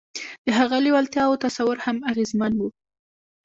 د 0.45 0.47
هغه 0.59 0.77
لېوالتیا 0.85 1.23
او 1.29 1.35
تصور 1.45 1.77
هم 1.85 1.97
اغېزمن 2.11 2.53
وو 2.57 2.67